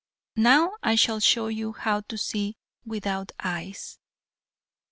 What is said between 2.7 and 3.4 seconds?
without